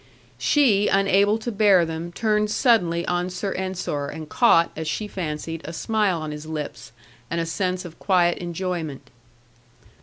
[0.39, 5.61] She, unable to bear them, turned suddenly on Sir Ensor, and caught (as she fancied)
[5.63, 6.91] a smile on his lips,
[7.29, 9.11] and a sense of quiet enjoyment.